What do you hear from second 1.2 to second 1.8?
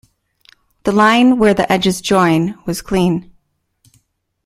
where the